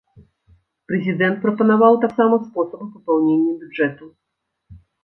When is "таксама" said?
2.09-2.35